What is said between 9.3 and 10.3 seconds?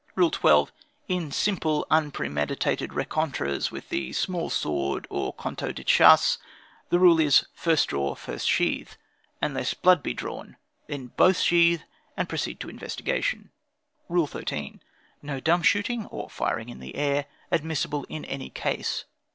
unless blood be